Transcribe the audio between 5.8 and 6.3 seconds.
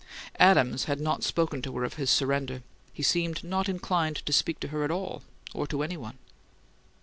any one.